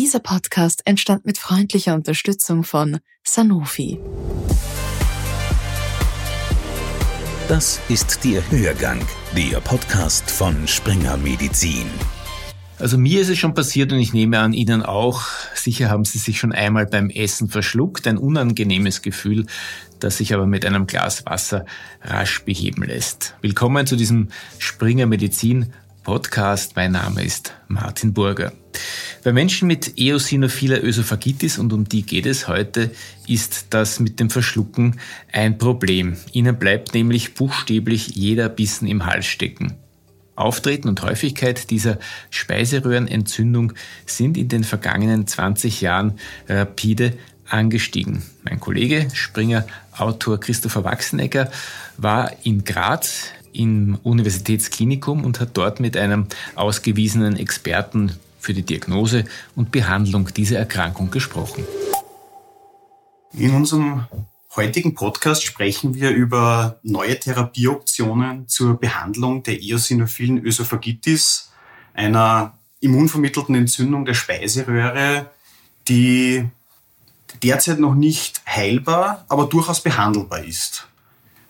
Dieser 0.00 0.20
Podcast 0.20 0.82
entstand 0.84 1.26
mit 1.26 1.38
freundlicher 1.38 1.92
Unterstützung 1.92 2.62
von 2.62 3.00
Sanofi. 3.24 3.98
Das 7.48 7.80
ist 7.88 8.24
der 8.24 8.48
Hörgang, 8.48 9.04
der 9.36 9.58
Podcast 9.58 10.30
von 10.30 10.68
Springer 10.68 11.16
Medizin. 11.16 11.88
Also 12.78 12.96
mir 12.96 13.22
ist 13.22 13.28
es 13.28 13.38
schon 13.38 13.54
passiert 13.54 13.92
und 13.92 13.98
ich 13.98 14.12
nehme 14.12 14.38
an 14.38 14.52
Ihnen 14.52 14.84
auch. 14.84 15.22
Sicher 15.56 15.90
haben 15.90 16.04
Sie 16.04 16.18
sich 16.18 16.38
schon 16.38 16.52
einmal 16.52 16.86
beim 16.86 17.10
Essen 17.10 17.48
verschluckt. 17.48 18.06
Ein 18.06 18.18
unangenehmes 18.18 19.02
Gefühl, 19.02 19.46
das 19.98 20.18
sich 20.18 20.32
aber 20.32 20.46
mit 20.46 20.64
einem 20.64 20.86
Glas 20.86 21.26
Wasser 21.26 21.66
rasch 22.02 22.44
beheben 22.44 22.84
lässt. 22.84 23.34
Willkommen 23.40 23.84
zu 23.88 23.96
diesem 23.96 24.28
Springer 24.60 25.06
Medizin 25.06 25.72
Podcast. 26.04 26.76
Mein 26.76 26.92
Name 26.92 27.24
ist 27.24 27.52
Martin 27.66 28.14
Burger. 28.14 28.52
Bei 29.24 29.32
Menschen 29.32 29.66
mit 29.66 29.98
eosinophiler 29.98 30.82
Ösophagitis, 30.82 31.58
und 31.58 31.72
um 31.72 31.88
die 31.88 32.02
geht 32.02 32.26
es 32.26 32.48
heute, 32.48 32.90
ist 33.26 33.66
das 33.70 34.00
mit 34.00 34.20
dem 34.20 34.30
Verschlucken 34.30 35.00
ein 35.32 35.58
Problem. 35.58 36.16
Ihnen 36.32 36.58
bleibt 36.58 36.94
nämlich 36.94 37.34
buchstäblich 37.34 38.08
jeder 38.08 38.48
Bissen 38.48 38.86
im 38.86 39.06
Hals 39.06 39.26
stecken. 39.26 39.74
Auftreten 40.36 40.88
und 40.88 41.02
Häufigkeit 41.02 41.70
dieser 41.70 41.98
Speiseröhrenentzündung 42.30 43.72
sind 44.06 44.36
in 44.36 44.48
den 44.48 44.62
vergangenen 44.62 45.26
20 45.26 45.80
Jahren 45.80 46.18
rapide 46.48 47.14
angestiegen. 47.48 48.22
Mein 48.44 48.60
Kollege, 48.60 49.08
Springer 49.14 49.66
Autor 49.96 50.38
Christopher 50.38 50.84
Wachsenegger, 50.84 51.50
war 51.96 52.30
in 52.44 52.62
Graz 52.62 53.24
im 53.52 53.98
Universitätsklinikum 54.04 55.24
und 55.24 55.40
hat 55.40 55.56
dort 55.56 55.80
mit 55.80 55.96
einem 55.96 56.26
ausgewiesenen 56.54 57.36
Experten 57.36 58.12
für 58.38 58.54
die 58.54 58.62
Diagnose 58.62 59.24
und 59.56 59.70
Behandlung 59.70 60.32
dieser 60.34 60.58
Erkrankung 60.58 61.10
gesprochen. 61.10 61.64
In 63.32 63.54
unserem 63.54 64.06
heutigen 64.56 64.94
Podcast 64.94 65.44
sprechen 65.44 65.94
wir 65.94 66.10
über 66.10 66.80
neue 66.82 67.18
Therapieoptionen 67.18 68.48
zur 68.48 68.78
Behandlung 68.80 69.42
der 69.42 69.60
eosinophilen 69.60 70.44
Ösophagitis, 70.44 71.50
einer 71.94 72.58
immunvermittelten 72.80 73.54
Entzündung 73.54 74.04
der 74.04 74.14
Speiseröhre, 74.14 75.30
die 75.88 76.48
derzeit 77.42 77.78
noch 77.78 77.94
nicht 77.94 78.40
heilbar, 78.46 79.24
aber 79.28 79.46
durchaus 79.46 79.82
behandelbar 79.82 80.44
ist. 80.44 80.88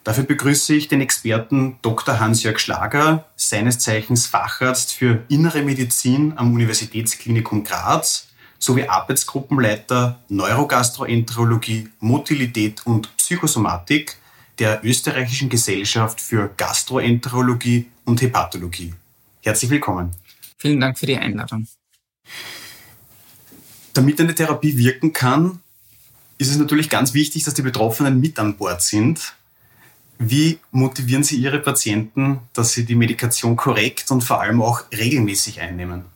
Dafür 0.05 0.25
begrüße 0.25 0.75
ich 0.75 0.89
den 0.89 1.01
Experten 1.01 1.79
Dr. 1.83 2.19
Hans-Jörg 2.19 2.59
Schlager, 2.59 3.27
seines 3.37 3.79
Zeichens 3.79 4.27
Facharzt 4.27 4.95
für 4.95 5.25
Innere 5.29 5.63
Medizin 5.63 6.33
am 6.37 6.53
Universitätsklinikum 6.55 7.65
Graz 7.65 8.29
sowie 8.59 8.89
Arbeitsgruppenleiter 8.89 10.23
Neurogastroenterologie, 10.29 11.89
Motilität 12.01 12.87
und 12.87 13.17
Psychosomatik 13.17 14.17
der 14.59 14.85
Österreichischen 14.85 15.49
Gesellschaft 15.49 16.21
für 16.21 16.51
Gastroenterologie 16.57 17.87
und 18.05 18.21
Hepatologie. 18.21 18.95
Herzlich 19.43 19.71
willkommen. 19.71 20.11
Vielen 20.57 20.81
Dank 20.81 20.99
für 20.99 21.07
die 21.07 21.17
Einladung. 21.17 21.69
Damit 23.95 24.21
eine 24.21 24.35
Therapie 24.35 24.77
wirken 24.77 25.13
kann, 25.13 25.61
ist 26.39 26.51
es 26.51 26.57
natürlich 26.57 26.89
ganz 26.89 27.15
wichtig, 27.15 27.45
dass 27.45 27.55
die 27.55 27.63
Betroffenen 27.63 28.21
mit 28.21 28.39
an 28.39 28.57
Bord 28.57 28.83
sind. 28.83 29.35
Wie 30.19 30.59
motivieren 30.73 31.23
Sie 31.23 31.37
Ihre 31.37 31.61
Patienten, 31.61 32.41
dass 32.53 32.73
sie 32.73 32.85
die 32.85 32.97
Medikation 32.97 33.55
korrekt 33.57 34.11
und 34.11 34.23
vor 34.23 34.41
allem 34.41 34.61
auch 34.61 34.83
regelmäßig 34.93 35.61
einnehmen? 35.61 36.07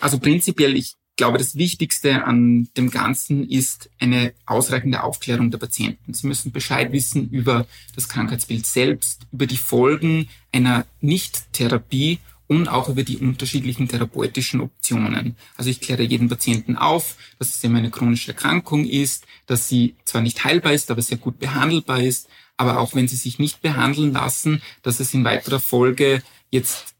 Also 0.00 0.18
prinzipiell, 0.18 0.74
ich 0.76 0.96
glaube, 1.16 1.38
das 1.38 1.54
Wichtigste 1.56 2.24
an 2.24 2.68
dem 2.76 2.90
Ganzen 2.90 3.48
ist 3.48 3.90
eine 4.00 4.32
ausreichende 4.46 5.04
Aufklärung 5.04 5.50
der 5.50 5.58
Patienten. 5.58 6.14
Sie 6.14 6.26
müssen 6.26 6.52
Bescheid 6.52 6.90
wissen 6.92 7.30
über 7.30 7.66
das 7.94 8.08
Krankheitsbild 8.08 8.66
selbst, 8.66 9.22
über 9.30 9.46
die 9.46 9.58
Folgen 9.58 10.28
einer 10.50 10.86
Nicht-Therapie 11.00 12.18
und 12.46 12.68
auch 12.68 12.88
über 12.88 13.04
die 13.04 13.18
unterschiedlichen 13.18 13.88
therapeutischen 13.88 14.60
Optionen. 14.60 15.36
Also 15.56 15.70
ich 15.70 15.80
kläre 15.80 16.02
jeden 16.02 16.28
Patienten 16.28 16.76
auf, 16.76 17.16
dass 17.38 17.54
es 17.54 17.64
eben 17.64 17.76
eine 17.76 17.90
chronische 17.90 18.32
Erkrankung 18.32 18.86
ist, 18.86 19.26
dass 19.46 19.68
sie 19.68 19.94
zwar 20.04 20.22
nicht 20.22 20.44
heilbar 20.44 20.72
ist, 20.72 20.90
aber 20.90 21.02
sehr 21.02 21.18
gut 21.18 21.38
behandelbar 21.38 22.02
ist, 22.02 22.28
aber 22.56 22.78
auch 22.78 22.94
wenn 22.94 23.08
sie 23.08 23.16
sich 23.16 23.38
nicht 23.38 23.62
behandeln 23.62 24.12
lassen, 24.12 24.62
dass 24.82 25.00
es 25.00 25.14
in 25.14 25.24
weiterer 25.24 25.60
Folge 25.60 26.22
jetzt 26.50 26.94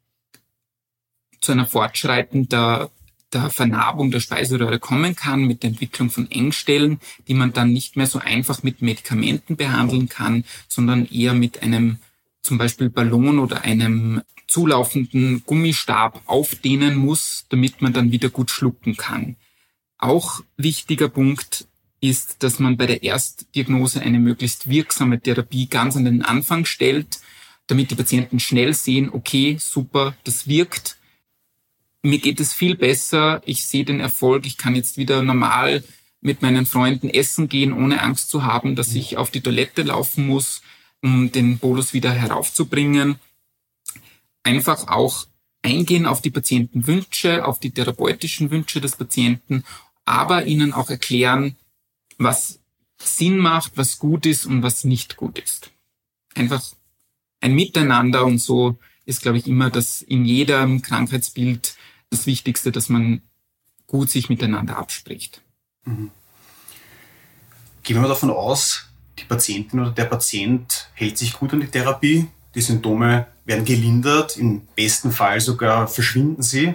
zu 1.41 1.53
einer 1.53 1.67
Fortschreiten 1.67 2.49
der, 2.49 2.91
der 3.33 3.51
Vernarbung 3.51 4.11
der 4.11 4.21
Speiseröhre 4.21 4.79
kommen 4.79 5.15
kann 5.15 5.45
mit 5.45 5.63
der 5.63 5.71
Entwicklung 5.71 6.11
von 6.11 6.31
Engstellen, 6.31 6.99
die 7.29 7.35
man 7.35 7.53
dann 7.53 7.73
nicht 7.73 7.97
mehr 7.97 8.07
so 8.07 8.19
einfach 8.19 8.63
mit 8.63 8.83
Medikamenten 8.83 9.57
behandeln 9.57 10.09
kann, 10.09 10.45
sondern 10.69 11.07
eher 11.07 11.35
mit 11.35 11.63
einem 11.63 11.99
zum 12.43 12.59
Beispiel 12.59 12.91
Ballon 12.91 13.39
oder 13.39 13.63
einem 13.63 14.23
zulaufenden 14.47 15.45
Gummistab 15.45 16.23
aufdehnen 16.27 16.97
muss, 16.97 17.47
damit 17.49 17.81
man 17.81 17.93
dann 17.93 18.13
wieder 18.13 18.29
gut 18.29 18.51
schlucken 18.51 18.97
kann. 18.97 19.37
Auch 19.99 20.41
wichtiger 20.57 21.09
Punkt 21.09 21.67
ist, 22.09 22.43
dass 22.43 22.59
man 22.59 22.77
bei 22.77 22.87
der 22.87 23.03
Erstdiagnose 23.03 24.01
eine 24.01 24.19
möglichst 24.19 24.69
wirksame 24.69 25.21
Therapie 25.21 25.69
ganz 25.69 25.97
an 25.97 26.05
den 26.05 26.23
Anfang 26.23 26.67
stellt, 26.67 27.21
damit 27.67 27.91
die 27.91 27.95
Patienten 27.95 28.41
schnell 28.41 28.75
sehen, 28.75 29.09
okay, 29.11 29.57
super, 29.59 30.15
das 30.25 30.47
wirkt. 30.47 30.99
Mir 32.03 32.19
geht 32.19 32.41
es 32.41 32.53
viel 32.53 32.77
besser, 32.77 33.43
ich 33.47 33.67
sehe 33.67 33.87
den 33.87 34.01
Erfolg, 34.01 34.45
ich 34.45 34.59
kann 34.59 34.77
jetzt 34.77 34.99
wieder 34.99 35.23
normal 35.23 35.83
mit 36.21 36.43
meinen 36.43 36.67
Freunden 36.67 37.09
essen 37.09 37.49
gehen, 37.49 37.73
ohne 37.73 38.03
Angst 38.03 38.29
zu 38.29 38.45
haben, 38.45 38.77
dass 38.77 38.95
ich 38.95 39.17
auf 39.17 39.31
die 39.31 39.41
Toilette 39.41 39.83
laufen 39.83 40.27
muss, 40.27 40.63
um 41.03 41.33
den 41.33 41.59
Bolus 41.59 41.95
wieder 41.95 42.13
heraufzubringen. 42.13 43.17
Einfach 44.43 44.89
auch 44.89 45.27
eingehen 45.63 46.05
auf 46.05 46.21
die 46.21 46.31
Patientenwünsche, 46.31 47.47
auf 47.47 47.61
die 47.61 47.71
therapeutischen 47.71 48.51
Wünsche 48.51 48.83
des 48.83 48.97
Patienten, 48.97 49.65
aber 50.05 50.45
ihnen 50.45 50.75
auch 50.75 50.91
erklären, 50.91 51.57
was 52.19 52.61
Sinn 53.01 53.39
macht, 53.39 53.77
was 53.77 53.99
gut 53.99 54.27
ist 54.27 54.47
und 54.47 54.63
was 54.63 54.85
nicht 54.85 55.17
gut 55.17 55.39
ist. 55.39 55.71
Einfach 56.35 56.63
ein 57.41 57.55
Miteinander 57.55 58.25
und 58.25 58.39
so 58.39 58.79
ist, 59.05 59.23
glaube 59.23 59.39
ich, 59.39 59.47
immer 59.47 59.71
das 59.71 60.03
in 60.03 60.25
jedem 60.25 60.83
Krankheitsbild 60.83 61.77
das 62.11 62.27
Wichtigste, 62.27 62.73
dass 62.73 62.89
man 62.89 63.23
gut 63.87 64.11
sich 64.11 64.29
miteinander 64.29 64.79
abspricht. 64.79 65.43
Mhm. 65.85 66.11
Gehen 67.83 67.97
wir 67.97 68.03
mal 68.03 68.09
davon 68.09 68.31
aus, 68.31 68.89
die 69.19 69.25
Patientin 69.25 69.81
oder 69.81 69.91
der 69.91 70.07
Patient 70.07 70.89
hält 70.95 71.19
sich 71.19 71.35
gut 71.35 71.53
an 71.53 71.61
die 71.61 71.67
Therapie, 71.67 72.29
die 72.55 72.61
Symptome 72.63 73.27
werden 73.45 73.65
gelindert, 73.65 74.39
im 74.39 74.63
besten 74.75 75.13
Fall 75.13 75.41
sogar 75.41 75.87
verschwinden 75.87 76.43
sie. 76.43 76.75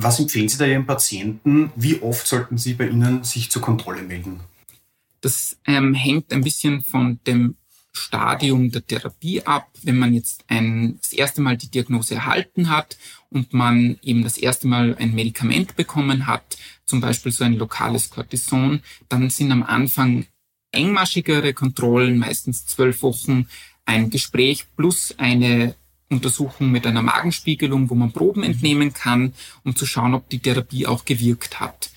Was 0.00 0.20
empfehlen 0.20 0.48
Sie 0.48 0.58
da 0.58 0.64
Ihren 0.64 0.86
Patienten? 0.86 1.72
Wie 1.74 2.00
oft 2.00 2.24
sollten 2.24 2.56
Sie 2.56 2.74
bei 2.74 2.88
Ihnen 2.88 3.24
sich 3.24 3.50
zur 3.50 3.60
Kontrolle 3.60 4.02
melden? 4.02 4.38
Das 5.20 5.58
ähm, 5.66 5.92
hängt 5.92 6.32
ein 6.32 6.44
bisschen 6.44 6.82
von 6.82 7.18
dem 7.26 7.56
Stadium 7.92 8.70
der 8.70 8.86
Therapie 8.86 9.42
ab. 9.42 9.68
Wenn 9.82 9.98
man 9.98 10.14
jetzt 10.14 10.44
ein, 10.46 11.00
das 11.02 11.12
erste 11.12 11.40
Mal 11.40 11.56
die 11.56 11.68
Diagnose 11.68 12.14
erhalten 12.14 12.70
hat 12.70 12.96
und 13.28 13.52
man 13.52 13.98
eben 14.00 14.22
das 14.22 14.38
erste 14.38 14.68
Mal 14.68 14.94
ein 15.00 15.16
Medikament 15.16 15.74
bekommen 15.74 16.28
hat, 16.28 16.56
zum 16.84 17.00
Beispiel 17.00 17.32
so 17.32 17.42
ein 17.42 17.54
lokales 17.54 18.08
Cortison, 18.08 18.82
dann 19.08 19.30
sind 19.30 19.50
am 19.50 19.64
Anfang 19.64 20.26
engmaschigere 20.70 21.54
Kontrollen, 21.54 22.18
meistens 22.18 22.66
zwölf 22.66 23.02
Wochen, 23.02 23.48
ein 23.84 24.10
Gespräch 24.10 24.66
plus 24.76 25.12
eine 25.18 25.74
Untersuchung 26.10 26.70
mit 26.70 26.86
einer 26.86 27.02
Magenspiegelung, 27.02 27.90
wo 27.90 27.94
man 27.94 28.12
Proben 28.12 28.42
entnehmen 28.42 28.92
kann, 28.92 29.34
um 29.64 29.76
zu 29.76 29.86
schauen, 29.86 30.14
ob 30.14 30.28
die 30.30 30.38
Therapie 30.38 30.86
auch 30.86 31.04
gewirkt 31.04 31.60
hat. 31.60 31.90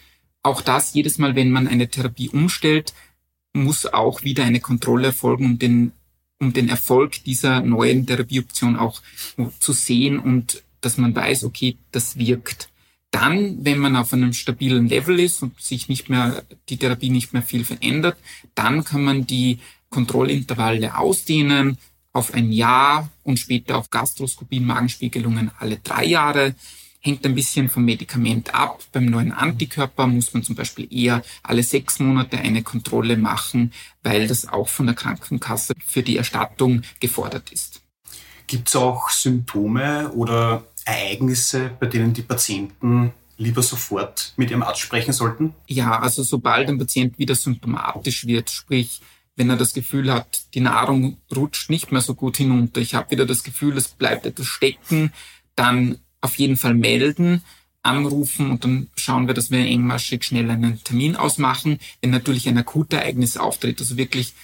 Auch 0.43 0.61
das 0.61 0.93
jedes 0.93 1.17
Mal, 1.17 1.35
wenn 1.35 1.51
man 1.51 1.67
eine 1.67 1.87
Therapie 1.87 2.29
umstellt, 2.29 2.93
muss 3.53 3.85
auch 3.85 4.23
wieder 4.23 4.43
eine 4.43 4.59
Kontrolle 4.59 5.07
erfolgen, 5.07 5.45
um 5.45 5.59
den, 5.59 5.91
um 6.39 6.53
den 6.53 6.69
Erfolg 6.69 7.23
dieser 7.23 7.61
neuen 7.61 8.05
Therapieoption 8.05 8.75
auch 8.75 9.01
zu 9.59 9.73
sehen 9.73 10.19
und 10.19 10.63
dass 10.81 10.97
man 10.97 11.15
weiß, 11.15 11.43
okay, 11.43 11.77
das 11.91 12.17
wirkt. 12.17 12.69
Dann, 13.11 13.63
wenn 13.63 13.77
man 13.77 13.95
auf 13.95 14.13
einem 14.13 14.33
stabilen 14.33 14.87
Level 14.87 15.19
ist 15.19 15.43
und 15.43 15.59
sich 15.59 15.89
nicht 15.89 16.09
mehr, 16.09 16.43
die 16.69 16.77
Therapie 16.77 17.09
nicht 17.09 17.33
mehr 17.33 17.41
viel 17.41 17.65
verändert, 17.65 18.17
dann 18.55 18.83
kann 18.83 19.03
man 19.03 19.27
die 19.27 19.59
Kontrollintervalle 19.89 20.97
ausdehnen, 20.97 21.77
auf 22.13 22.33
ein 22.33 22.51
Jahr 22.51 23.09
und 23.23 23.39
später 23.39 23.77
auf 23.77 23.89
Gastroskopien, 23.89 24.65
Magenspiegelungen 24.65 25.51
alle 25.59 25.77
drei 25.77 26.05
Jahre. 26.05 26.55
Hängt 26.99 27.25
ein 27.25 27.33
bisschen 27.33 27.69
vom 27.69 27.83
Medikament 27.83 28.53
ab. 28.53 28.83
Beim 28.91 29.05
neuen 29.05 29.31
Antikörper 29.31 30.05
muss 30.05 30.33
man 30.33 30.43
zum 30.43 30.55
Beispiel 30.55 30.87
eher 30.91 31.23
alle 31.41 31.63
sechs 31.63 31.99
Monate 31.99 32.37
eine 32.37 32.61
Kontrolle 32.61 33.17
machen, 33.17 33.73
weil 34.03 34.27
das 34.27 34.47
auch 34.47 34.67
von 34.67 34.85
der 34.85 34.95
Krankenkasse 34.95 35.73
für 35.83 36.03
die 36.03 36.17
Erstattung 36.17 36.83
gefordert 36.99 37.51
ist. 37.51 37.81
Gibt 38.45 38.67
es 38.67 38.75
auch 38.75 39.09
Symptome 39.09 40.11
oder 40.11 40.63
Ereignisse, 40.85 41.71
bei 41.79 41.87
denen 41.87 42.13
die 42.13 42.21
Patienten 42.21 43.13
lieber 43.37 43.63
sofort 43.63 44.33
mit 44.37 44.51
Ihrem 44.51 44.61
Arzt 44.61 44.81
sprechen 44.81 45.13
sollten? 45.13 45.55
Ja, 45.67 45.99
also 45.99 46.21
sobald 46.21 46.69
ein 46.69 46.77
Patient 46.77 47.17
wieder 47.17 47.33
symptomatisch 47.33 48.27
wird, 48.27 48.49
sprich, 48.49 49.01
wenn 49.41 49.49
er 49.49 49.57
das 49.57 49.73
Gefühl 49.73 50.13
hat, 50.13 50.53
die 50.53 50.59
Nahrung 50.59 51.17
rutscht 51.35 51.71
nicht 51.71 51.91
mehr 51.91 52.01
so 52.01 52.13
gut 52.13 52.37
hinunter, 52.37 52.79
ich 52.79 52.93
habe 52.93 53.09
wieder 53.09 53.25
das 53.25 53.41
Gefühl, 53.41 53.75
es 53.75 53.87
bleibt 53.87 54.27
etwas 54.27 54.45
stecken, 54.45 55.11
dann 55.55 55.97
auf 56.21 56.35
jeden 56.35 56.57
Fall 56.57 56.75
melden, 56.75 57.41
anrufen 57.81 58.51
und 58.51 58.63
dann 58.63 58.91
schauen 58.95 59.25
wir, 59.25 59.33
dass 59.33 59.49
wir 59.49 59.65
engmaschig 59.65 60.23
schnell 60.23 60.47
einen 60.51 60.83
Termin 60.83 61.15
ausmachen. 61.15 61.79
Wenn 62.01 62.11
natürlich 62.11 62.47
ein 62.47 62.59
Akutereignis 62.59 63.35
auftritt, 63.35 63.79
also 63.79 63.97
wirklich 63.97 64.35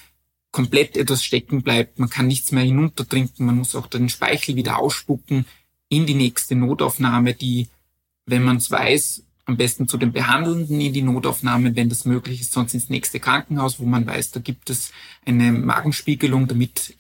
komplett 0.52 0.98
etwas 0.98 1.24
stecken 1.24 1.62
bleibt, 1.62 2.00
man 2.00 2.10
kann 2.10 2.26
nichts 2.26 2.52
mehr 2.52 2.64
hinuntertrinken, 2.64 3.46
man 3.46 3.60
muss 3.60 3.76
auch 3.76 3.86
den 3.86 4.10
Speichel 4.10 4.56
wieder 4.56 4.80
ausspucken 4.80 5.46
in 5.90 6.08
die 6.08 6.16
nächste 6.16 6.56
Notaufnahme, 6.56 7.36
die, 7.36 7.68
wenn 8.26 8.44
man 8.44 8.58
es 8.58 8.72
weiß, 8.72 9.27
am 9.48 9.56
besten 9.56 9.88
zu 9.88 9.98
den 9.98 10.12
Behandelnden 10.12 10.80
in 10.80 10.94
die 10.94 11.02
Notaufnahme, 11.02 11.76
wenn 11.76 11.90
das 11.90 12.04
möglich 12.06 12.42
ist, 12.42 12.52
sonst 12.52 12.74
ins 12.74 12.90
nächste 12.90 13.20
Krankenhaus, 13.20 13.80
wo 13.80 13.86
man 13.86 14.06
weiß, 14.06 14.32
da 14.32 14.42
gibt 14.42 14.70
es 14.70 14.92
eine 15.26 15.54
Magenspiegelung, 15.54 16.48
damit 16.48 16.98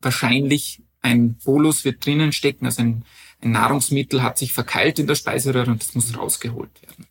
wahrscheinlich 0.00 0.82
ein 1.00 1.34
Bolus 1.44 1.84
wird 1.84 2.04
drinnen 2.04 2.32
stecken, 2.32 2.66
also 2.66 2.82
ein, 2.82 3.04
ein 3.40 3.52
Nahrungsmittel 3.52 4.22
hat 4.22 4.36
sich 4.36 4.52
verkeilt 4.52 4.98
in 4.98 5.06
der 5.06 5.14
Speiseröhre 5.14 5.70
und 5.70 5.82
das 5.82 5.94
muss 5.94 6.16
rausgeholt 6.16 6.82
werden. 6.82 7.06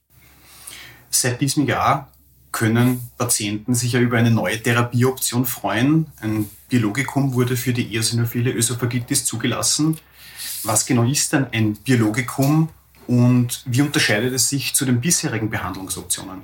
Seit 1.10 1.42
diesem 1.42 1.66
Jahr 1.66 2.12
können 2.52 3.10
Patienten 3.18 3.74
sich 3.74 3.94
ja 3.94 4.00
über 4.00 4.18
eine 4.18 4.32
neue 4.32 4.62
Therapieoption 4.62 5.46
freuen. 5.46 6.08
Ein 6.20 6.50
Biologikum 6.70 7.34
wurde 7.34 7.58
für 7.58 7.74
die 7.74 7.96
eosinophile 7.96 8.52
Ösophagitis 8.52 9.26
zugelassen. 9.26 9.98
Was 10.64 10.86
genau 10.86 11.04
ist 11.04 11.34
denn 11.34 11.48
ein 11.52 11.74
Biologikum 11.74 12.70
und 13.08 13.64
wie 13.66 13.82
unterscheidet 13.82 14.34
es 14.34 14.50
sich 14.50 14.74
zu 14.74 14.86
den 14.86 15.02
bisherigen 15.02 15.50
Behandlungsoptionen? 15.50 16.42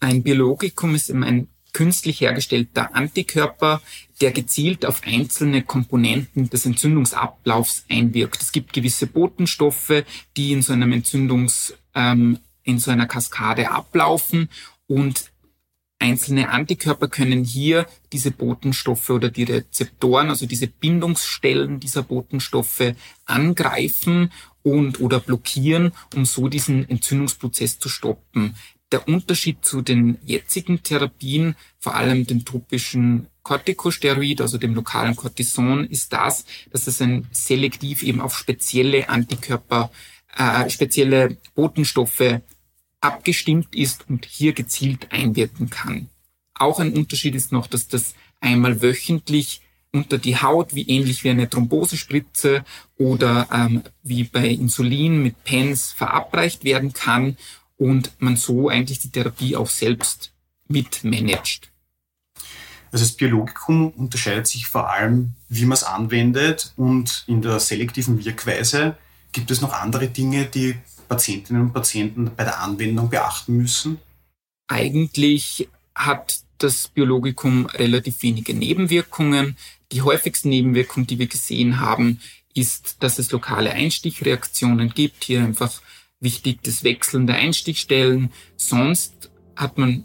Ein 0.00 0.22
Biologikum 0.22 0.94
ist 0.94 1.10
ein 1.10 1.48
künstlich 1.72 2.22
hergestellter 2.22 2.94
Antikörper, 2.94 3.82
der 4.20 4.32
gezielt 4.32 4.86
auf 4.86 5.02
einzelne 5.04 5.62
Komponenten 5.62 6.48
des 6.48 6.64
Entzündungsablaufs 6.64 7.84
einwirkt. 7.90 8.40
Es 8.40 8.52
gibt 8.52 8.72
gewisse 8.72 9.06
Botenstoffe, 9.06 10.04
die 10.38 10.52
in 10.52 10.62
so 10.62 10.72
einem 10.72 10.92
Entzündungs, 10.92 11.74
ähm, 11.94 12.38
in 12.62 12.78
so 12.78 12.90
einer 12.90 13.06
Kaskade 13.06 13.70
ablaufen 13.70 14.48
und 14.86 15.30
Einzelne 15.98 16.50
Antikörper 16.50 17.08
können 17.08 17.42
hier 17.42 17.86
diese 18.12 18.30
Botenstoffe 18.30 19.08
oder 19.10 19.30
die 19.30 19.44
Rezeptoren, 19.44 20.28
also 20.28 20.46
diese 20.46 20.66
Bindungsstellen 20.66 21.80
dieser 21.80 22.02
Botenstoffe 22.02 22.94
angreifen 23.24 24.30
und 24.62 25.00
oder 25.00 25.20
blockieren, 25.20 25.92
um 26.14 26.26
so 26.26 26.48
diesen 26.48 26.88
Entzündungsprozess 26.88 27.78
zu 27.78 27.88
stoppen. 27.88 28.56
Der 28.92 29.08
Unterschied 29.08 29.64
zu 29.64 29.82
den 29.82 30.18
jetzigen 30.24 30.82
Therapien, 30.82 31.56
vor 31.78 31.94
allem 31.94 32.26
den 32.26 32.44
topischen 32.44 33.26
Corticosteroid, 33.42 34.40
also 34.40 34.58
dem 34.58 34.74
lokalen 34.74 35.16
Cortison, 35.16 35.86
ist 35.86 36.12
das, 36.12 36.44
dass 36.70 36.86
es 36.86 37.00
ein 37.00 37.26
selektiv 37.32 38.02
eben 38.02 38.20
auf 38.20 38.36
spezielle 38.36 39.08
Antikörper, 39.08 39.90
äh, 40.36 40.68
spezielle 40.68 41.36
Botenstoffe 41.54 42.40
abgestimmt 43.06 43.74
ist 43.74 44.08
und 44.08 44.26
hier 44.26 44.52
gezielt 44.52 45.12
einwirken 45.12 45.70
kann. 45.70 46.08
Auch 46.54 46.80
ein 46.80 46.92
Unterschied 46.92 47.34
ist 47.34 47.52
noch, 47.52 47.66
dass 47.66 47.88
das 47.88 48.14
einmal 48.40 48.82
wöchentlich 48.82 49.60
unter 49.92 50.18
die 50.18 50.36
Haut, 50.36 50.74
wie 50.74 50.88
ähnlich 50.88 51.24
wie 51.24 51.30
eine 51.30 51.48
Thrombosespritze 51.48 52.64
oder 52.98 53.48
ähm, 53.52 53.82
wie 54.02 54.24
bei 54.24 54.48
Insulin 54.48 55.22
mit 55.22 55.42
Pens 55.44 55.92
verabreicht 55.92 56.64
werden 56.64 56.92
kann 56.92 57.36
und 57.76 58.12
man 58.18 58.36
so 58.36 58.68
eigentlich 58.68 58.98
die 58.98 59.10
Therapie 59.10 59.56
auch 59.56 59.68
selbst 59.70 60.32
mitmanagt. 60.68 61.70
Also 62.92 63.04
das 63.04 63.12
Biologikum 63.12 63.90
unterscheidet 63.90 64.46
sich 64.46 64.66
vor 64.66 64.90
allem, 64.90 65.34
wie 65.48 65.64
man 65.64 65.74
es 65.74 65.84
anwendet 65.84 66.72
und 66.76 67.24
in 67.26 67.42
der 67.42 67.60
selektiven 67.60 68.24
Wirkweise. 68.24 68.96
Gibt 69.32 69.50
es 69.50 69.60
noch 69.60 69.72
andere 69.72 70.08
Dinge, 70.08 70.46
die 70.46 70.76
Patientinnen 71.08 71.62
und 71.62 71.72
Patienten 71.72 72.30
bei 72.36 72.44
der 72.44 72.60
Anwendung 72.60 73.08
beachten 73.10 73.56
müssen? 73.56 73.98
Eigentlich 74.68 75.68
hat 75.94 76.40
das 76.58 76.88
Biologikum 76.88 77.66
relativ 77.66 78.22
wenige 78.22 78.54
Nebenwirkungen. 78.54 79.56
Die 79.92 80.02
häufigsten 80.02 80.48
Nebenwirkungen, 80.48 81.06
die 81.06 81.18
wir 81.18 81.26
gesehen 81.26 81.80
haben, 81.80 82.20
ist, 82.54 83.02
dass 83.02 83.18
es 83.18 83.30
lokale 83.32 83.72
Einstichreaktionen 83.72 84.90
gibt. 84.90 85.24
Hier 85.24 85.42
einfach 85.42 85.80
wichtig 86.20 86.60
das 86.62 86.82
Wechseln 86.84 87.26
der 87.26 87.36
Einstichstellen. 87.36 88.32
Sonst 88.56 89.30
hat 89.54 89.78
man 89.78 90.04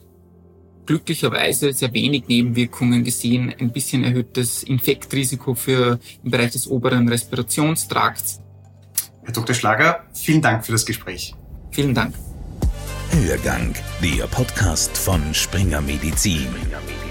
glücklicherweise 0.86 1.74
sehr 1.74 1.94
wenig 1.94 2.27
Nebenwirkungen 2.27 3.04
gesehen, 3.04 3.54
ein 3.59 3.71
bisschen 3.71 4.04
erhöhtes 4.04 4.63
Infektrisiko 4.63 5.56
für 5.56 6.00
im 6.24 6.31
Bereich 6.31 6.51
des 6.51 6.68
oberen 6.68 7.07
Respirationstrakts. 7.07 8.42
Herr 9.23 9.33
Dr. 9.33 9.53
Schlager, 9.53 10.03
vielen 10.13 10.41
Dank 10.41 10.65
für 10.65 10.71
das 10.71 10.85
Gespräch. 10.85 11.35
Vielen 11.71 11.94
Dank. 11.94 12.15
Hörgang, 13.12 13.73
der 14.01 14.25
Podcast 14.27 14.97
von 14.97 15.33
Springer 15.33 15.81
Medizin. 15.81 16.41
Springer 16.41 16.81
Medizin. 16.81 17.11